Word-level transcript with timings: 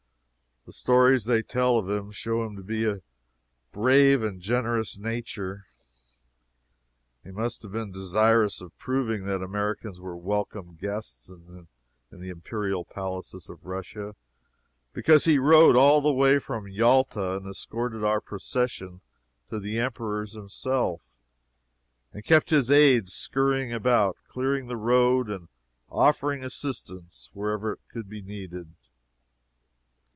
The 0.63 0.71
stories 0.73 1.25
they 1.25 1.41
tell 1.41 1.79
of 1.79 1.89
him 1.89 2.11
show 2.11 2.45
him 2.45 2.55
to 2.55 2.61
be 2.61 2.85
of 2.85 2.97
a 2.97 3.01
brave 3.71 4.21
and 4.21 4.39
generous 4.39 4.95
nature. 4.95 5.65
He 7.23 7.31
must 7.31 7.63
have 7.63 7.71
been 7.71 7.91
desirous 7.91 8.61
of 8.61 8.77
proving 8.77 9.25
that 9.25 9.41
Americans 9.41 9.99
were 9.99 10.15
welcome 10.15 10.75
guests 10.75 11.29
in 11.29 11.67
the 12.11 12.29
imperial 12.29 12.85
palaces 12.85 13.49
of 13.49 13.65
Russia, 13.65 14.15
because 14.93 15.25
he 15.25 15.39
rode 15.39 15.75
all 15.75 15.99
the 15.99 16.13
way 16.13 16.37
to 16.37 16.65
Yalta 16.67 17.37
and 17.37 17.47
escorted 17.47 18.03
our 18.03 18.21
procession 18.21 19.01
to 19.49 19.59
the 19.59 19.79
Emperor's 19.79 20.33
himself, 20.33 21.15
and 22.13 22.23
kept 22.23 22.51
his 22.51 22.69
aids 22.69 23.11
scurrying 23.11 23.73
about, 23.73 24.15
clearing 24.27 24.67
the 24.67 24.77
road 24.77 25.27
and 25.27 25.47
offering 25.89 26.43
assistance 26.43 27.31
wherever 27.33 27.73
it 27.73 27.79
could 27.91 28.07
be 28.07 28.21
needed. 28.21 28.75